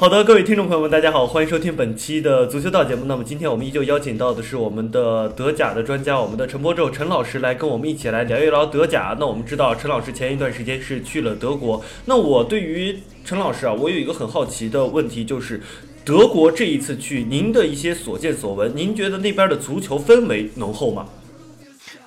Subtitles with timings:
[0.00, 3.06] 好的，各位听众朋友们，大家好，欢迎收听本期的足球道节目。
[3.06, 9.16] 那么今天我们依旧邀请到的是我们的德甲的专家，我们的陈波宙陈老师来跟我们一起来聊一聊德甲。
[9.18, 11.82] 那我们知道陈老师前一段时间是去了德国。
[12.04, 15.60] 那我对于陈老师啊，我有一个很好奇的问题，就是
[16.04, 21.08] 德国这一次去，您的一些所见所闻，您觉得那边的足球氛围浓厚吗？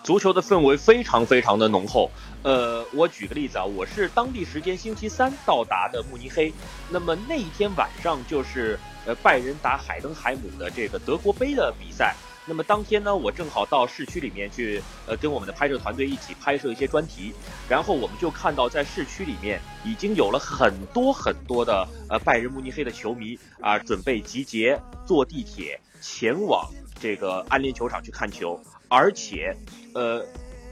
[0.03, 2.09] 足球的氛围非常非常的浓厚。
[2.43, 6.51] 呃，我举个例子啊，我是当地时间星期三到达的慕尼黑，
[6.89, 12.15] 那么那一天晚上就是呃拜仁打海登海姆的这个德国杯的比赛。
[12.47, 17.31] 那么当天呢，我正好到市区里面去，呃，跟我们的拍摄团队一起拍摄一些专题，
[17.69, 26.67] 然后我们就看到在市区里面已经有了很多很多的呃拜仁慕尼黑的球迷啊，准备集结坐地铁前往
[26.99, 28.59] 这个安联球场去看球，
[28.91, 29.55] 而且，
[29.95, 30.21] 呃。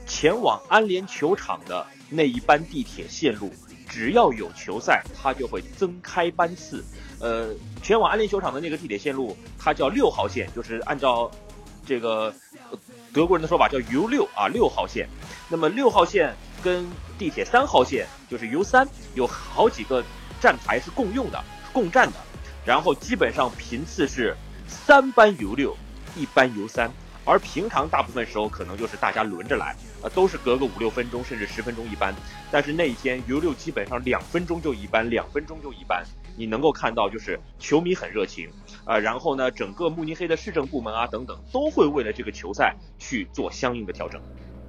[0.09, 3.53] 前往安联球场的那一班地铁线路，
[3.87, 6.83] 只要有球赛，它就会增开班次。
[7.19, 7.53] 呃，
[7.83, 11.29] 前往安联球场的那个地铁线路，它叫六号线，就是按照
[11.85, 12.33] 这个
[13.13, 15.07] 德国人的说法叫 U 六啊，六号线。
[15.47, 16.33] 那么六号线
[16.63, 16.87] 跟
[17.19, 20.03] 地铁三号线就是 U 三，有好几个
[20.41, 21.39] 站台是共用的、
[21.71, 22.17] 共站的。
[22.65, 24.35] 然后基本上频次是
[24.67, 25.77] 三班 U 六，
[26.15, 26.91] 一班 U 三，
[27.29, 29.75] 而平常大部分时候可能就是大家轮着来。
[30.01, 32.15] 呃，都是隔个五六分钟，甚至十分钟一班。
[32.49, 36.03] 但是那一天 U 六基本上两分钟就一班，两分钟就一班。
[36.35, 38.49] 你能够看到，就是球迷很热情
[38.83, 38.97] 啊。
[38.97, 44.19] 然后呢，整个慕尼黑的市政部门啊等等，都会为了这个球赛去做相应的调整。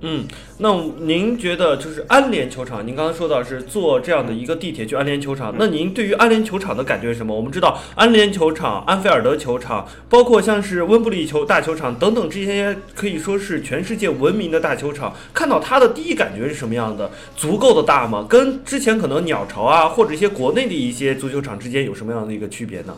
[0.02, 0.26] 嗯，
[0.58, 2.86] 那您觉得就是安联球场？
[2.86, 7.36] 您刚刚说到是坐这样的一个地铁去安联球场，那您对于安联球场的感觉是什么？
[7.36, 17.10] 我们知道安联球场、安菲尔德球场，包括像是温布利球大球场等等这些可以说是全世界闻名的大球场，看到它的第一感觉是什么样的？
[17.36, 18.24] 足够的大吗？
[18.26, 22.96] 跟之前可能鸟巢啊或者一些国内的一些足球场之间有什么样的一个区别呢？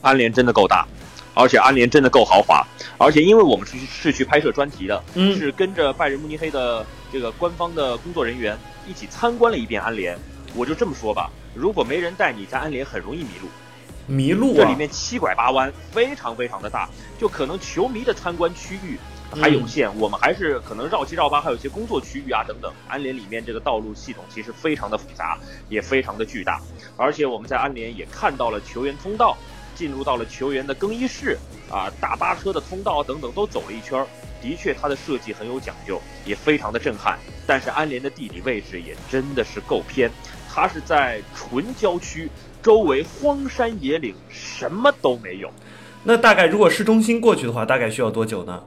[0.00, 0.86] 安联真的够大。
[1.34, 2.64] 而且安联真的够豪华，
[2.96, 8.56] 而且因为我们是是去拍摄专题的，是跟着拜仁慕尼黑的这个官方的工作人员
[8.86, 10.16] 一起参观了一遍安联。
[10.54, 13.48] 我就这么说吧，如果没人带你在安联，很容易迷路。
[14.06, 14.54] 迷路？
[14.54, 18.96] 这里面七拐八弯，非常非常的大，就可能球迷的参观区域
[19.40, 22.72] 还有限，我们还是可能绕七绕八，还有一些工作区域啊等等。
[22.86, 25.36] 安联里面这个道路系统其实非常的复杂，
[25.68, 26.60] 也非常的巨大，
[26.96, 29.36] 而且我们在安联也看到了球员通道。
[29.74, 31.36] 进入到了球员的更衣室
[31.70, 34.06] 啊，大巴车的通道等等都走了一圈，
[34.40, 37.18] 的确它的设计很有讲究，也非常的震撼。
[37.46, 40.10] 但是安联的地理位置也真的是够偏，
[40.48, 42.30] 它是在纯郊区，
[42.62, 45.50] 周围荒山野岭，什么都没有。
[46.02, 48.62] 那大概如果市中心过去的话，大概需要多久呢？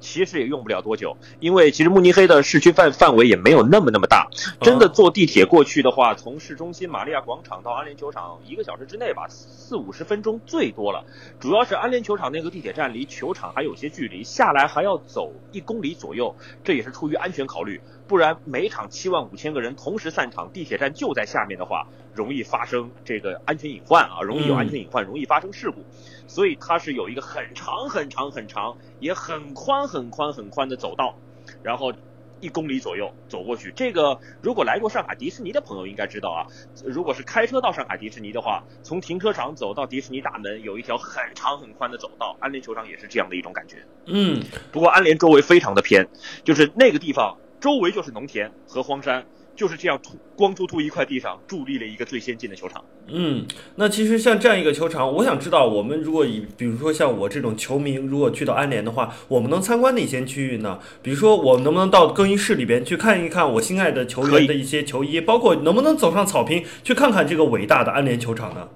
[0.00, 4.28] 其实也用不了多久，因为其实慕尼黑的市区范范围也没有那么那么大。
[4.60, 11.04] 真的坐地铁过去的话，从市中心玛利亚广场到安联球场，一个小时之内吧，四五十分钟最多了。
[11.40, 17.80] 主要是安联球场那个地铁站离球场还有些距离，下来还要走一公里左右，这也是出于安全考虑。
[18.08, 25.84] 不然每场七万五千个人同时散场，地铁站就在下面的话，容易发生这个安全隐患啊，容易有安全隐患，容易发生事故。
[26.26, 31.14] 所以它是有一个很长很长很长，也很宽很宽很宽的走道，
[31.62, 31.92] 然后
[32.40, 33.72] 一公里左右走过去。
[33.76, 36.46] 这个如果来过上海迪士尼的朋友应该知道啊，
[36.84, 42.36] 如果是开车到上海迪士尼的话，从停车场走到迪士尼大门有一条很长很宽的走道。
[42.40, 43.84] 安联球场也是这样的一种感觉。
[44.06, 44.42] 嗯，
[44.72, 46.08] 不过安联周围非常的偏，
[46.44, 49.24] 就是那个地方周围就是农田和荒山。
[49.56, 52.84] 就是这样突光秃秃一块地上伫立了一个最先进的球场。
[53.08, 60.78] 嗯，那其实像这样一个球场，我想知道，我们如果以比如说像我这种球迷，如果去到安联的话，我们能参观哪些区域呢？
[61.02, 68.68] 比如说，我能不能到更衣室里边去看一看我心爱的球员的一些球衣，包括能不能走上草坪去看看这个伟大的安联球场呢？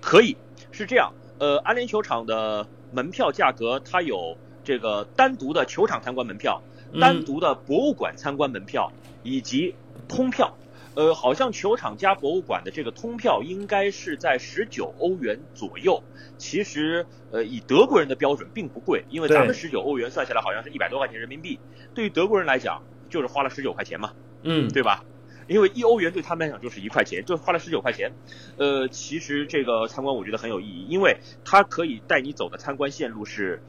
[0.00, 0.36] 可以，
[0.70, 1.12] 是这样。
[1.38, 6.62] 呃，安联球场的门票价格它有这个单独的球场参观门票，
[7.00, 9.74] 单独的博物馆参观门票，以及。
[10.08, 10.56] 通票，
[10.94, 16.00] 呃，好像球场加博物馆的这个通票应该是在十九欧元左右。
[16.38, 21.58] 其实，呃，以德国人的标准并不贵，因为咱们十九欧元算下来好像是一百多块钱人民币。
[21.92, 24.12] 对于德国人来讲，就是花了十九块钱嘛，
[24.44, 25.02] 嗯，对吧？
[25.48, 28.12] 因为一欧元对他们来讲就是一块钱，就花了十九块钱。
[28.58, 33.60] 呃，其实这个参观我觉得很有意义，因为它可以带你走的参观线路是，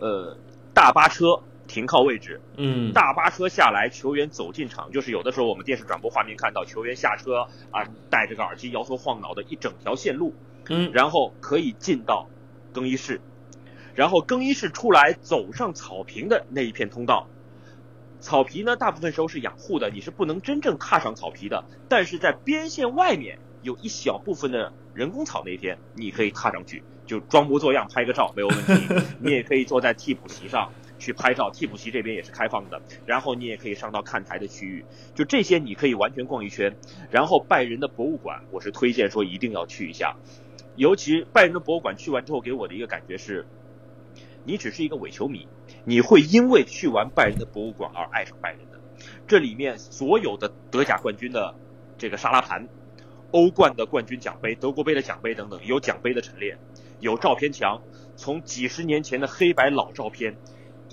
[0.00, 0.36] 呃，
[0.72, 10.34] 大巴车停靠位置，嗯，大巴车下来，球员走进场，就是有的时候我们电视转播画面看到球员下车啊，戴着个耳机摇头晃脑的一整条线路，
[10.68, 12.28] 嗯，然后可以进到
[12.72, 13.20] 更衣室，
[13.94, 17.28] 然后更衣室出来走上草坪的那一片通道。
[18.20, 21.64] 草皮呢，大部分时候是养护的，你是不能真正踏上草皮的。
[21.90, 28.72] 但是在边线外面有一小部分的人工草，那天你可以踏上去，就装模作样拍个照没有问题。
[29.20, 32.80] 你也可以坐在替补席上去拍照，替补席这边也是开放的。
[33.06, 36.76] 然后你也可以上到看台的区域，就这些你可以完全逛一圈。
[37.10, 40.16] 然后拜仁的博物馆，我是推荐说一定要去一下，
[40.76, 43.46] 尤其拜仁的博物馆去完之后给我的一个感觉是，
[44.44, 45.46] 你只是一个伪球迷。
[45.86, 48.80] 你会因为去完拜仁的博物馆而爱上拜仁的。
[49.26, 51.54] 这里面所有的德甲冠军的
[51.98, 52.68] 这个沙拉盘，
[53.32, 56.56] 欧冠的冠军奖杯、德国杯的奖杯等等，有奖杯的陈列，
[57.00, 57.82] 有照片墙，
[58.16, 60.36] 从几十年前的黑白老照片，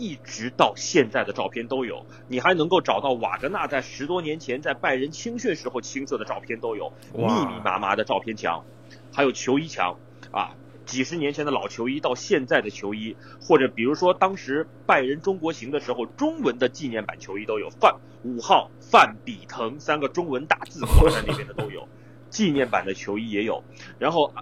[0.01, 2.07] 一直到现在的照片都有。
[2.27, 8.65] 你还能够找到瓦格纳在十多年前在拜仁青训时候青涩的照片都有，密密麻麻的照片墙，
[9.13, 9.95] 还有球衣墙
[10.31, 10.55] 啊。
[10.83, 21.87] 几十年前的老球衣到现在的球衣，或者比如说当时拜仁中国行的时候，中文的纪念版球衣都有，范五号范比腾三个中文大字挂在那边的都有，
[22.29, 23.63] 纪念版的球衣也有。
[23.99, 24.33] 然后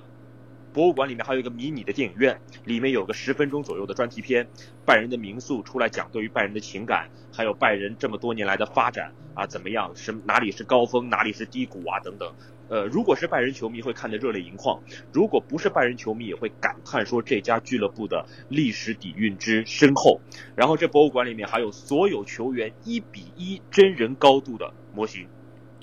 [0.74, 4.48] 博物馆里面还有一个迷你的电影院，里面有个十分钟左右的专题片，
[4.86, 12.34] 拜仁的民宿出来讲对于拜仁的情感，还有拜仁这么多年来的发展啊怎么样，什哪里是高峰，哪里是低谷啊等等。
[12.70, 14.80] 呃，如果是拜仁球迷会看得热泪盈眶，
[15.12, 20.22] 如果不是拜仁球迷也会感叹说这家俱乐部的历史底蕴之深厚。
[20.56, 25.28] 然后这博物馆里面还有所有球员一比一真人高度的模型，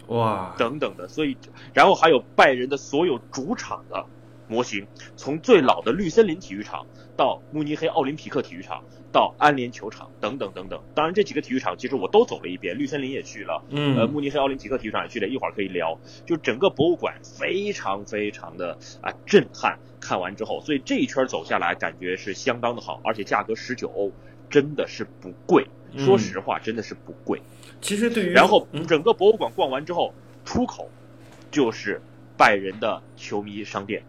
[0.07, 1.37] 哇，等等的，所以
[1.75, 4.07] 然后还有拜仁的所有主场的
[4.49, 8.83] 模型，从最老的绿森林体育场到慕尼黑奥林匹克体育场。
[9.13, 15.99] 到安联球场等等等等，当然这几个体育场其实我都走了一遍，绿森林也去了，嗯，呃，慕尼黑奥林匹克体育场也去了，一会儿可以聊。
[16.27, 24.13] 就整个博物馆非常非常的啊震撼，看完之后，所以这一圈走下来感觉是相当的好，而且价格十九欧
[24.51, 25.67] 真的是不贵，
[25.97, 27.41] 说实话真的是不贵。
[27.81, 30.13] 其实对于然后嗯整个博物馆逛完之后，
[30.45, 30.91] 出口
[31.51, 32.03] 就是
[32.37, 34.03] 拜仁的球迷商店。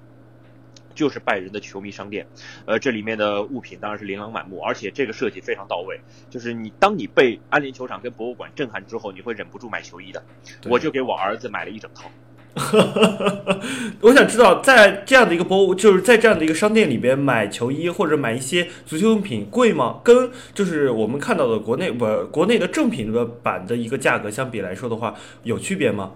[0.98, 2.26] 就是拜仁的球迷商店，
[2.66, 6.02] 呃，这里面的物品当然是琳琅满目，而且这个设计非常到位。
[6.28, 10.24] 就是你当你被安联球场跟博物馆震撼之后，你会忍不住买球衣的。
[10.66, 12.10] 我就给我儿子买了一整套。
[14.02, 20.02] 我想知道，在这样的一个博物，就是在这样的一个商店里边买球衣或者买一些足球用品贵吗？
[20.04, 26.14] 跟就是我们看到的国内不国内的正品的版的一个价格相比来说的话，有区别吗？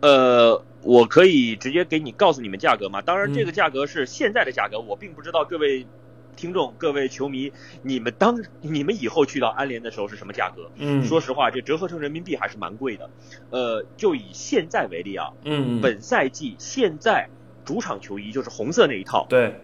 [0.00, 3.02] 呃，我可以直接给你告诉你们价格吗？
[3.02, 5.86] 当然，嗯这个价格是现在的价格，我并不知道各位
[6.34, 7.52] 听众、各位球迷，
[7.82, 10.70] 你们当 你们以后去到安联的时候是什么价格？
[10.76, 13.10] 嗯，说实话，这折合成人民币还是蛮贵的。
[13.50, 17.28] 呃，就以现在为例啊，嗯，嗯本赛季现在
[17.64, 19.54] 主场球衣就是红色那一套，对，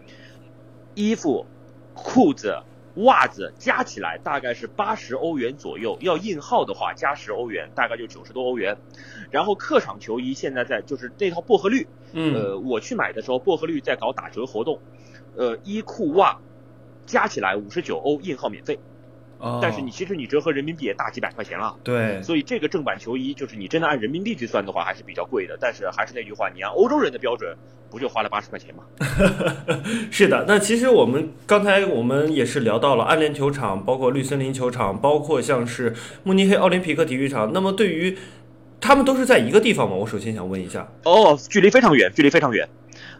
[0.93, 1.45] 衣服、
[1.93, 2.61] 裤子、
[2.95, 8.77] 袜子加起来大概是八十欧元左右，要印号的话加十欧元，大概就九十多欧元。
[9.31, 14.79] 然后客场球衣现在在就是那套薄荷绿，嗯，呃，我去买的时候薄荷绿在搞打折活动，
[15.35, 16.39] 呃，衣裤袜
[17.05, 18.79] 加起来五十九欧，印号免费。
[19.39, 21.75] 哦但是你其实你折合人民币也大几百块钱了。
[21.83, 25.57] 对，所以这个正版球衣，就是你真的按人民币去算的话，还是比较贵的。
[25.59, 27.55] 但是还是那句话，你按欧洲人的标准，
[27.89, 28.83] 不就花了八十块钱吗？
[30.11, 37.51] 是的，那其实我们刚才我们也是聊到了安联球场，包括绿森林球场，包括像是慕尼黑奥林匹克体育场。
[37.53, 38.17] 那么对于
[38.81, 39.95] 他们都是在一个地方吗？
[39.95, 40.87] 我首先想问一下。
[41.03, 42.67] 哦，距离非常远，距离非常远。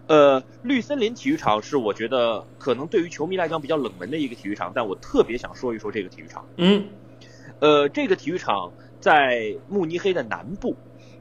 [0.09, 6.47] 呃，绿森林体育场是我觉得可能对于球迷来讲比较冷门的一个体育场，但我特别想说一说这个体育场。
[6.57, 6.87] 嗯
[7.59, 10.75] 呃，这个体育场在慕尼黑的南部，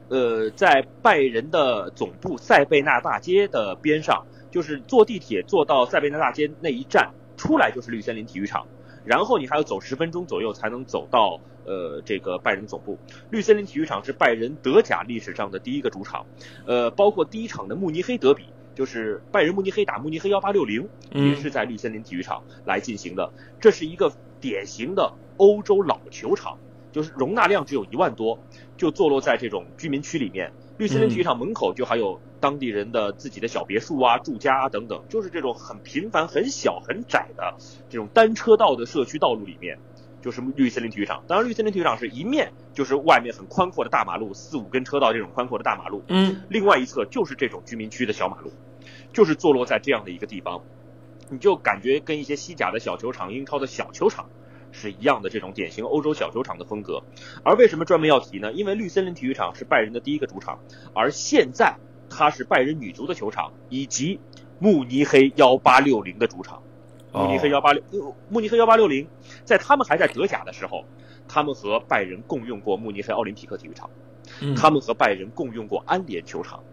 [0.07, 8.65] 呃，在拜仁的总部塞贝纳大街的边上，就是坐地铁坐到塞贝纳大街那一站出来就是绿森林体育场，
[9.05, 12.97] 然后你还要走十分钟左右才能走到呃这个拜仁总部。
[13.29, 16.25] 绿森林体育场是拜仁德甲历史上的第一个主场，
[16.65, 18.45] 呃，包括第一场的慕尼黑德比。
[18.79, 23.29] 就是拜仁慕尼黑打慕尼黑幺八六零，也是在绿森林体育场来进行的。
[23.59, 24.09] 这是一个
[24.39, 26.57] 典型的欧洲老球场，
[26.93, 28.39] 就是容纳量只有一万多，
[28.77, 30.53] 就坐落在这种居民区里面。
[30.77, 37.55] 绿森林体育场门口就还有当地人的自己的小别墅啊、住家啊等等，就是这种很平凡、很小、很窄的
[37.89, 39.77] 这种单车道的社区道路里面，
[40.21, 41.21] 就是绿森林体育场。
[41.27, 48.53] 当然，绿森林体育场是一面就是外面很宽阔的大马路，四五根车道这种宽阔的大马路，嗯，另外一侧就是这种居民区的小马路，
[49.13, 50.61] 就是坐落在这样的一个地方，
[51.29, 54.29] 你就感觉跟一些西甲的小球场、英超的小球场
[54.71, 57.03] 是一样的这种典型欧洲小球场的风格。
[57.43, 58.51] 而为什么专门要提呢？
[58.53, 60.59] 因为绿森林体育场是拜仁的第一个主场，
[60.93, 61.77] 而现在
[62.09, 64.19] 它是拜仁女足的球场，以及
[64.59, 66.61] 慕尼黑幺八六零的主场。
[67.11, 69.07] 慕尼黑幺八六，慕尼黑幺八六零，
[69.43, 70.85] 在他们还在德甲的时候，
[71.27, 73.89] 他们和拜仁共用过慕尼黑奥林匹克体育场，
[74.41, 76.63] 嗯他们和拜仁共用过安联球场。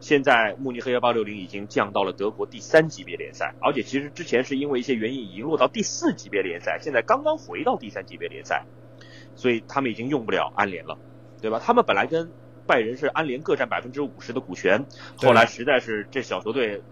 [0.00, 8.64] 现在慕尼黑幺八六零已经降到了德国第三级别联赛，而且其实之前是因为一些原因已经落到第四级别联赛，现在刚刚回到第三级别联赛，
[9.34, 10.98] 所以他们已经用不了安联了，
[11.40, 11.60] 对吧？
[11.64, 12.30] 他们本来跟
[12.66, 14.84] 拜仁是安联各占百分之五十的股权，
[15.16, 16.82] 后来实在是这小球队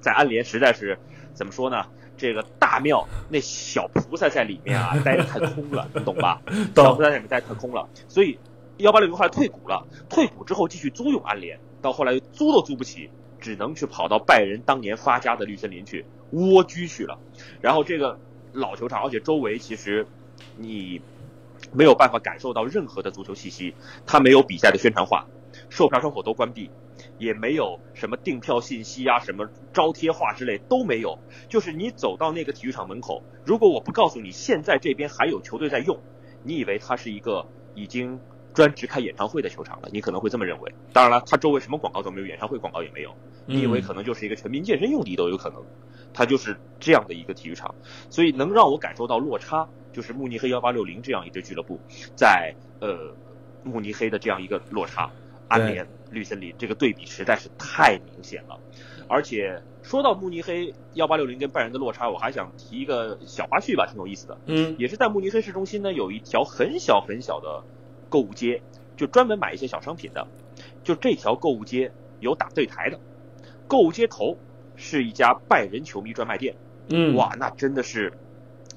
[0.00, 0.98] 在安联实在是
[1.34, 1.84] 怎么说呢？
[2.16, 6.42] 这个大庙那小菩萨在里面啊， 待的太空了，你懂吧？
[6.74, 8.36] 小菩萨在里面待得太空了，所以
[8.78, 17.18] 幺八六零后来退股了，退股之后继续租用安联，到后来租都租不起，只能去跑到拜仁当年发家的绿森林去蜗居去了。
[17.60, 18.18] 然后这个
[18.52, 20.06] 老球场，而且周围其实
[20.56, 21.00] 你
[21.72, 23.74] 没有办法感受到任何的足球气息，
[24.06, 25.26] 它没有比赛的宣传画，
[25.68, 26.70] 售票窗口都关闭，
[27.18, 31.18] 也没有什么订票信息啊、什么招贴画之类都没有。
[31.48, 35.98] 就是你走到那个体育场门口，如果我不告诉你现在这边还有球队在用，
[36.42, 38.20] 你以为它是一个已经
[38.54, 40.74] 专职开演唱会的球场了，你可能会这么认为。
[40.92, 43.14] 当然了，它周围什么广告都没有，演唱会广告也没有，
[43.46, 45.62] 你以为可能就是一个全民健身用地都有可能。
[46.14, 47.74] 它就是这样的一个体育场，
[48.08, 51.78] 所以能让我感受到落差，就是慕尼黑幺八六零这样一支俱乐部
[52.16, 53.14] 在呃
[53.62, 55.10] 慕尼黑的这样一个落差，
[55.48, 58.58] 安联、绿森林这个对比实在是太明显了。
[59.06, 64.38] 而且说到慕尼黑幺八六零跟拜仁的落差，我还想提一个小花絮吧，挺有意思的。
[64.46, 67.62] 嗯也是在慕尼黑市中心呢，有一条很小很小的
[68.08, 68.62] 购物街，
[68.96, 70.26] 就专门买一些小商品的。
[70.82, 72.98] 就这条购物街有打对台的，
[73.66, 74.36] 购物街头
[74.74, 76.56] 是一家拜仁球迷专卖店。
[76.88, 78.12] 嗯，哇，那真的是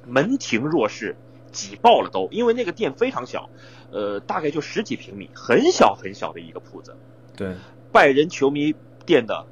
[0.06, 1.16] 门庭若市，
[1.52, 2.28] 挤爆了都。
[2.32, 3.50] 因为那个店非常小，
[3.92, 6.96] 呃，大概就十几平米，很小很小的一个铺子。
[7.38, 7.56] 对，
[7.92, 9.48] 拜仁球迷店的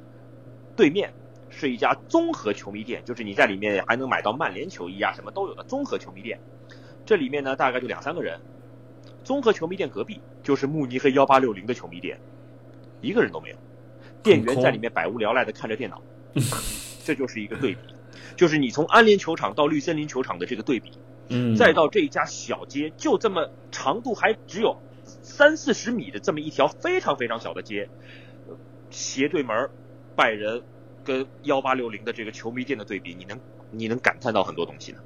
[0.76, 1.14] 对面
[1.48, 6.38] 是一家综合球迷店，就是你在里面还能买到曼联球衣啊，什么都有的综合球迷店。
[7.06, 8.38] 这里面呢，大概就两三个人。
[9.30, 12.18] 综合球迷店隔壁就是慕尼黑幺八六零的球迷店，
[13.00, 13.56] 一个人都没有。
[14.24, 16.02] 店员在里面百无聊赖的看着电脑，
[17.04, 17.78] 这就是一个对比，
[18.34, 20.90] 就是你从安联球场到绿森林球场的这个对比。
[21.28, 27.88] 嗯，再到这一家小街，就这么长度还只有三四十米的这么一条非常非常小的街，
[28.48, 28.56] 呃
[28.90, 29.70] 斜对门
[30.16, 30.60] 拜仁
[31.04, 33.38] 跟幺八六零的这个球迷店的对比，你能
[33.70, 34.98] 你能感叹到很多东西的。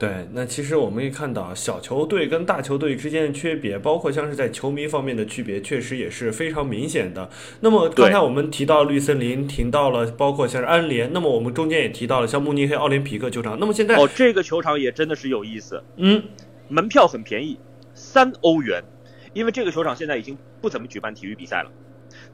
[0.00, 7.28] 对，那其实我们可以看到小球队跟大球队之间的区别，包括像是在球迷方面的区别，确实也是非常明显的。
[7.60, 13.60] 那么刚才我们提到绿森林，提到了包括像是安联，那么我们中间也提到了像慕尼黑奥林匹克球场。
[13.60, 16.22] 那么现在，哦，这个球场也真的是有意思，嗯，
[16.68, 17.58] 门票很便宜，
[17.92, 18.82] 三欧元，
[19.34, 21.70] 因为这个球场现在已经不怎么举办体育比赛了。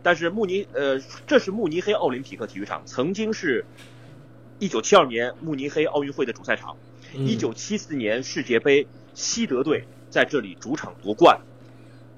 [0.04, 3.64] 但是慕尼呃，这是慕尼黑奥林匹克体育场，曾经是
[4.60, 6.76] 一九七二年慕尼黑奥运会的主赛场。
[7.14, 11.40] 一九七四年世界杯，西德队在这里主场夺冠，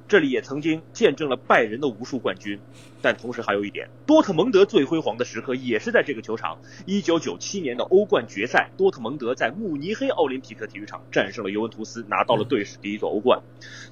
[0.08, 2.58] 这里也曾经见证了拜仁的无数冠军。
[3.00, 6.58] 但同时还有一点，多特蒙德最辉煌的时刻也是在这个球场。
[6.84, 13.40] 一九九七年的欧冠决赛，多特蒙德在慕尼黑奥林匹克体育场战胜了尤文图斯，拿到了队史第一座欧冠。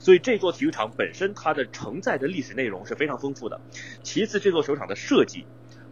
[0.01, 3.61] 所以这座体育场本身它的承载的历史内容是非常丰富的。
[4.03, 5.45] 其次，这座球场的设计。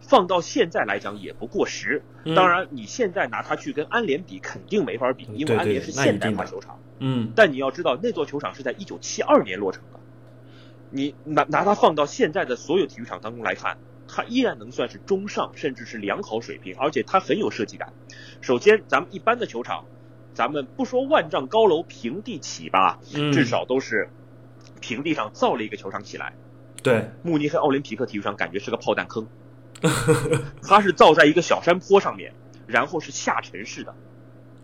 [0.07, 2.35] 放到现在来讲也不过时，嗯。
[2.35, 6.79] 当然你现在拿它去跟安联比，肯定没法比，因为安联是现代化球场。
[6.99, 7.31] 嗯。
[7.35, 9.99] 但你要知道，那座球场是在一九七二年落成的，
[10.91, 17.91] 你拿拿它放到现在的所有体育场当中来看，它依然能算是中上甚至是良好水平，而且它很有设计感。
[18.41, 19.85] 首先，咱们一般的球场，
[20.33, 24.09] 咱们不说万丈高楼平地起吧，嗯，至少都是
[24.79, 26.33] 平地上造了一个球场起来。
[26.83, 29.27] 对，慕尼黑奥林匹克体育场感觉是个炮弹坑，
[30.63, 32.33] 它是造在一个小山坡上面，
[32.67, 33.93] 然后是下沉式的。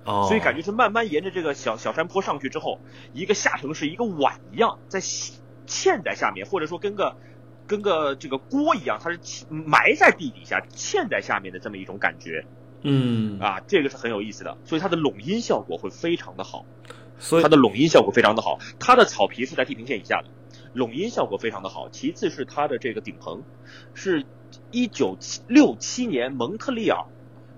[0.04, 2.80] 哦，所以感觉是慢慢沿着这个小小山坡上去之后，
[3.14, 7.16] 一个下沉是一个碗一样在嵌在下面，或者说跟个
[7.68, 12.44] 跟个这个锅一样，它是嵌埋在地底下嵌在下面的这么一种感觉。
[12.84, 16.66] 嗯，啊，这个是很有意思的，所以它的拢音效果会非常的好，
[17.20, 20.30] 所以它的拢音效果非常的好，它的草皮是在地平线以下的，
[20.74, 21.90] 拢音效果非常的好。
[21.90, 23.44] 其次是它的这个顶棚，
[23.94, 24.26] 是
[24.72, 27.06] 一九七六七年蒙特利尔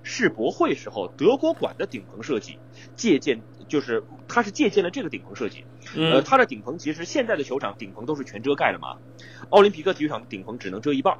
[0.03, 2.60] 世博会时候德国馆的顶棚设计，
[2.96, 5.63] 借鉴就是它是借鉴了这个顶棚设计。
[5.96, 8.98] 呃，嗯它的顶棚其实现在的球场顶棚都是全遮盖的嘛，
[9.50, 11.20] 奥林匹克体育场的顶棚只能遮一半儿，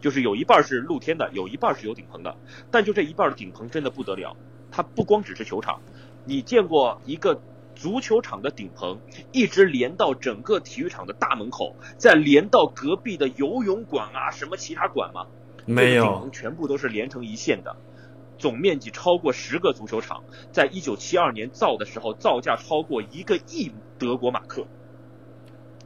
[0.00, 2.36] 就是有一半儿是露天的，有一半儿是有顶棚的。
[2.70, 4.36] 但就这一半儿的顶棚真的不得了，
[4.70, 5.80] 它不光只是球场，
[6.24, 7.40] 你见过一个
[7.82, 9.00] 足球场的顶棚
[9.32, 15.26] 一直连到整个体育场的大门口，再连到隔壁的游泳馆啊什么其他馆吗？
[15.66, 17.74] 没有这个顶棚，全部都是连成一线的，
[18.38, 20.22] 总面积超过十个足球场，
[20.52, 24.68] 在一九七二年造的时候，造价超过一个亿德国马克，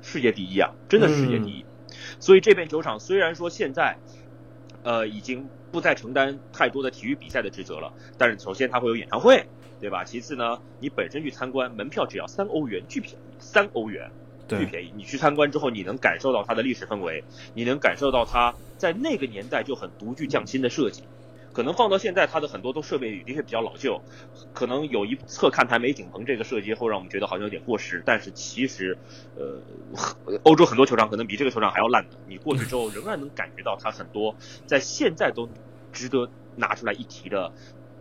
[0.02, 1.64] 世界第一啊，真的是世界第一。
[2.20, 3.96] 所以这片球场虽然说现在，
[4.82, 9.46] 呃，已经不再承担太多的体育比赛的职责了，但是首先它会有演唱会，
[9.80, 10.04] 对吧？
[10.04, 14.10] 其次呢，你本身去参观，门票只要三欧元，巨便宜，三欧元。
[14.48, 14.92] 巨，便宜。
[14.94, 21.02] 你去参观之后，你能感受到它的历史氛围，你能感受到它在那个年代就很独具匠心的设计。
[21.52, 24.00] 可能放到现在，它的很多都设备的确比较老旧，
[24.52, 28.02] 可能有一侧看台没顶棚这个设计会让我们觉得好像有点过时。
[28.06, 28.96] 但是其实，
[29.36, 29.60] 呃，
[30.44, 32.16] 欧洲很多球场可能比这个球场还要烂的。
[32.28, 35.48] 你过去之后，仍然能感觉到它很多在现在都
[35.92, 37.50] 值得拿出来一提的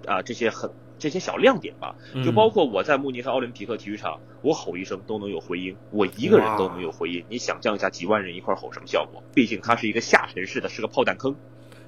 [0.05, 1.95] 啊、这些很这些小亮点吧。
[2.23, 7.23] 就包括我在慕尼黑奥林匹克体育场，我吼一声都能有回音，我一个人都能有回音。
[7.29, 9.21] 你想象一下，几万人一块儿吼什么效果？
[9.33, 11.35] 毕竟它是一个下沉式的，是个炮弹坑。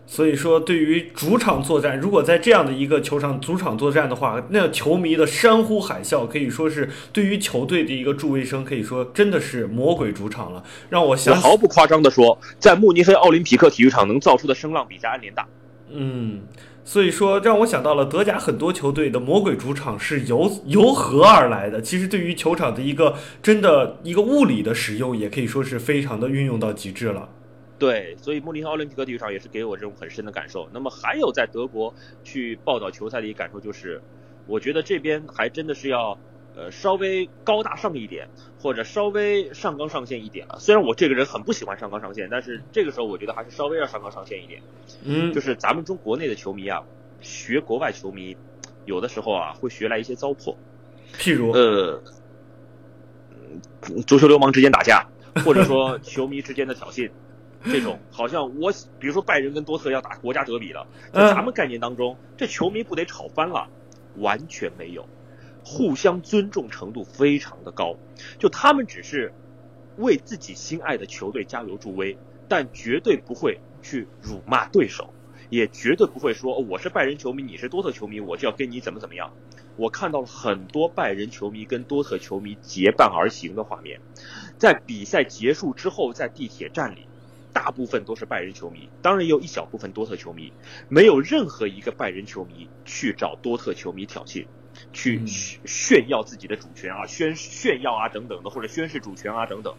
[0.10, 10.64] 所以说，对于主场作战，如果在这样的一个球场主场作战的话，那球迷的山呼海啸可以说是对于球队的一个助威声，可以说真的是魔鬼主场了。
[10.90, 15.46] 让我我想我，毫不夸张的说，在慕尼黑奥林匹克体育场能造出的声浪比在安联大。
[15.90, 16.42] 嗯，
[16.84, 21.82] 所以说让我想到了德甲很多球队的魔鬼主场是由由何而来的。
[21.82, 27.30] 其实对于球场的一个真的一个物理的使用，也可以说是非常的运用到极致了。
[27.80, 30.68] 对，所以慕尼黑奥林匹克体育场也是给我这种很深的感受。
[30.74, 34.02] 那么还有在德国去报道球赛的一个感受就是，
[34.48, 36.18] 我觉得这边还真的是要
[36.58, 38.28] 呃稍微高大上一点，
[38.60, 40.58] 或者稍微上纲上线一点了。
[40.60, 44.60] 虽然我这个人很不喜欢上纲上线，但是这个时候我觉得还是稍微要上纲上线一点。
[45.04, 46.82] 嗯就，是咱们中国内的球迷啊，
[47.22, 48.36] 学国外球迷，
[48.86, 50.56] 有的时候啊会学来一些糟粕。
[51.20, 52.02] 譬如，呃，
[53.32, 53.62] 嗯
[54.08, 55.08] 足球流氓之间打架，
[55.46, 57.12] 或者说球迷之间的挑衅，
[57.66, 63.68] 这种好像我比如说拜仁跟多特要打国家德比了，在嗯咱们概念当中，这球迷不得吵翻了？
[64.18, 65.08] 完全没有，
[65.70, 67.98] 互相尊重程度非常的高，
[68.40, 69.34] 就他们只是
[69.98, 75.14] 为自己心爱的球队加油助威，但绝对不会去辱骂对手。
[75.50, 79.32] 也绝对不会说、我是拜仁球迷，你是多特球迷，我就要跟你怎么怎么样。
[79.76, 84.00] 我看到了很多拜仁球迷跟多特球迷结伴而行的画面，
[84.58, 87.08] 在比赛结束之后，在地铁站里，
[87.54, 90.54] 大部分都是拜仁球迷，当然也有一小部分多特球迷，
[90.88, 94.46] 没有任何一个拜仁球迷去找多特球迷挑衅，
[94.94, 99.76] 去嗯炫炫耀自己的主权啊，宣炫耀啊等等的，或者宣示主权啊等等，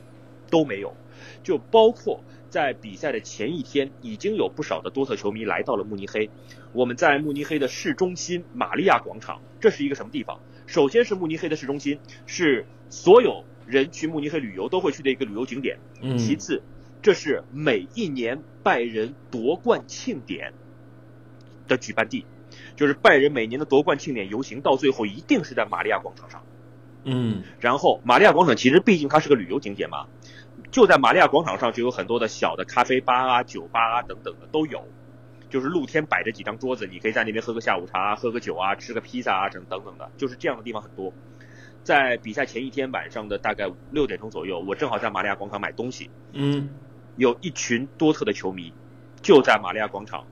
[0.51, 0.95] 都没有。
[1.43, 6.31] 就包括在比赛的前一天，已经有不少的多特球迷来到了慕尼黑。
[6.73, 10.41] 我们在慕尼黑的市中心玛利亚广场，这是一个什么地方？
[10.67, 15.79] 首先是慕尼黑的市中心，是所有人去慕尼黑旅游都会去的一个旅游景点。
[16.01, 16.63] 嗯，其次，
[17.03, 20.53] 这是每一年拜仁夺冠庆典
[21.67, 22.25] 的举办地，
[22.79, 26.45] 就是拜仁每年的夺冠庆典游行，到最后一定是在玛利亚广场上。
[27.03, 30.07] 嗯然后玛利亚广场其实毕竟它是个旅游景点嘛，
[30.71, 34.87] 就在玛利亚广场上就有很多的小的咖啡吧啊、酒吧啊等等的都有，
[35.51, 41.13] 就是露天摆着几张桌子，你可以在那边喝个下午茶、喝个酒啊、吃个披萨啊等等等的，就是这样的地方很多。
[41.83, 46.69] 在比赛前一天晚上的大概六点钟左右，我正好在玛利亚广场买东西，嗯
[47.17, 48.73] 有一群多特的球迷
[49.21, 50.25] 就在玛利亚广场，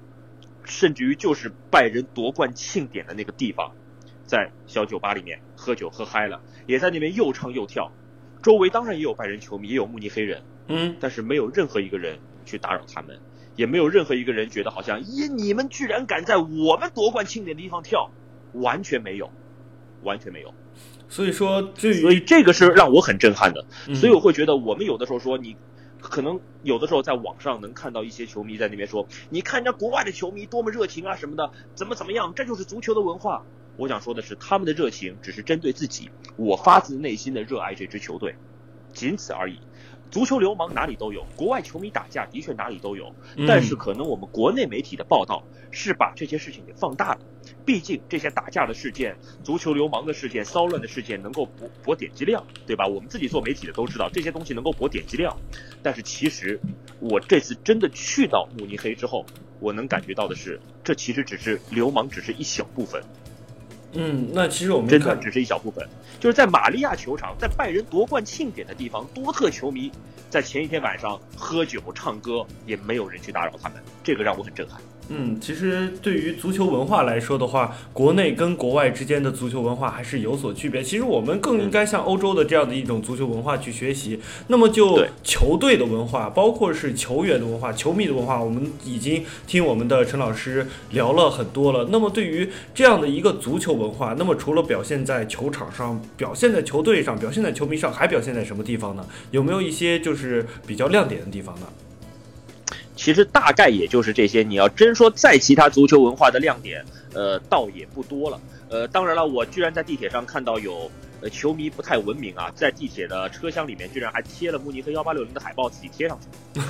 [0.67, 3.73] 甚至于就是拜仁夺冠庆典的那个地方，
[4.27, 7.91] 在小酒吧里面喝酒喝嗨了，也在那边又唱又跳。
[8.43, 13.19] 周围当然也有拜仁球迷，也有慕尼黑人，嗯，但是没有任何一个人去打扰他们，
[13.57, 18.11] 也没有任何一个人觉得好像咦，你们居然敢在我们夺冠庆典的地方跳，
[18.53, 19.31] 完全没有，
[20.03, 20.53] 完全没有。
[21.09, 23.65] 所以说所以这个是让我很震撼的。
[23.89, 25.57] 嗯所以我会觉得，我们有的时候说你。
[26.07, 33.43] 可能有的时候在网上能看到一些球迷在那边说：“你看人家国外的球迷多么热情啊什么的，怎么怎么样，这就是足球的文化。”
[33.77, 38.35] 我想说的是，他们的热情只是针对自己，我发自内心的热爱这支球队，
[38.95, 39.61] 仅此而已。
[40.11, 47.21] 足球流氓哪里都有，国外球迷打架的确哪里都有，嗯但是可能我们国内媒体的报道是把这些事情给放大了。
[47.65, 52.87] 毕竟这些打架的事件、足球流氓的事件、骚乱的事件能够博博点击量，对吧？
[52.87, 55.37] 我们自己做媒体的都知道这些东西能够博点击量。
[55.83, 56.61] 但是其实
[57.01, 59.25] 我这次真的去到慕尼黑之后，
[59.61, 63.03] 我能感觉到的是，这其实只是流氓，只是一小部分。
[63.97, 65.87] 嗯，那其实我们真的只是一小部分。
[66.21, 69.91] 就是在玛利亚球场，在拜仁夺冠庆典的地方，多特球迷
[70.31, 74.81] 在前一天晚上喝酒唱歌，也没有人去打扰他们，这个让我很震撼。
[75.09, 80.83] 嗯，其实对于足球文化来说的话，国内跟国外之间的足球文化还是有所区别。
[80.83, 84.19] 其实我们更应该向欧洲的这样的一种足球文化去学习。
[84.49, 91.89] 那么就球队的文化，包括是球员的文化、球迷的文化，我们已经听我们的陈老师聊了很多了。
[91.93, 99.07] 那么对于这样的一个足球文化，那么除了表现在球场上、表现在球队上、表现在球迷上，还表现在什么地方呢？
[99.31, 101.67] 有没有一些就是比较亮点的地方呢？
[103.07, 104.43] 其实大概也就是这些。
[104.43, 108.41] 你要真说再其他足球文化的亮点，呃，倒也不多了。
[108.69, 110.91] 呃，当然了，我居然在地铁上看到有
[111.21, 116.61] 呃球迷不太文明啊，在地铁的车厢里面居然还贴了慕尼黑幺八六零的海报，自己贴上去。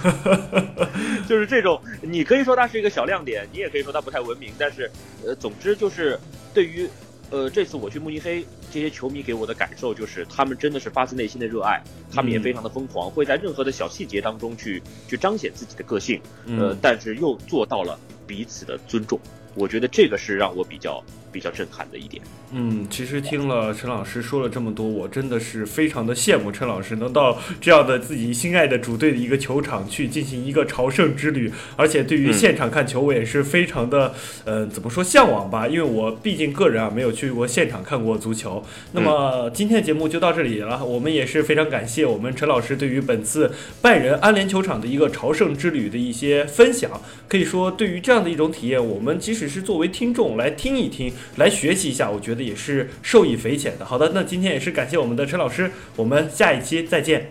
[1.26, 4.90] 就是这种，你可以说它是一个小亮点，你也可以说它不太文明，但是
[5.24, 6.20] 呃，总之就是
[6.52, 6.86] 对于。
[7.30, 19.18] 呃，这次我去慕尼黑，这些球迷给我的感受就是，他们真的是发自内心的热爱，他们也非常的疯狂，会在任何的小细节当中去去彰显自己的个性，呃，但是又做到了彼此的尊重。
[19.54, 21.02] 我觉得这个是让我比较
[21.36, 22.22] 比较震撼的一点。
[22.52, 34.14] 嗯，其实听了陈老师说了这么多，我真的是非常的羡慕陈老师能到这样的自己心爱的主队的一个球场去进行一个朝圣之旅，而且对于现场看球，我也是非常的，
[34.46, 35.68] 呃，怎么说向往吧？
[35.68, 38.64] 因为我毕竟个人啊没有去过现场看过足球。
[38.92, 46.90] 那么今天的节目就到这里了，我们也是非常感谢我们陈老师对于本次拜仁安联球场的一个朝圣之旅的一些分享。
[47.28, 53.84] 可以说，对于这样的一种体验，我们即使是作为听众来听一听，来学习一下，我觉得也是受益匪浅的。
[53.84, 57.28] 好的，那今天也是感谢我们的陈老师，我们下一期再见。